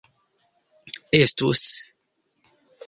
estus 1.21 1.63